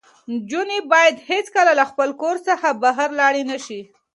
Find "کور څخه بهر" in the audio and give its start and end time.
2.21-3.09